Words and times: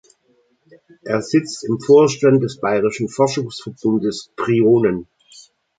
Er 1.03 1.21
sitzt 1.21 1.63
im 1.63 1.79
Vorstand 1.79 2.41
des 2.41 2.59
Bayerischen 2.59 3.07
Forschungsverbundes 3.07 4.31
Prionen. 4.35 5.07